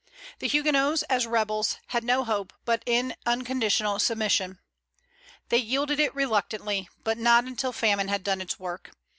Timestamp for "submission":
3.99-4.57